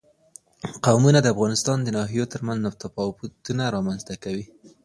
[0.85, 4.45] قومونه د افغانستان د ناحیو ترمنځ تفاوتونه رامنځ ته کوي.